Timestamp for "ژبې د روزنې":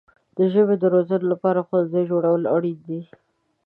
0.53-1.25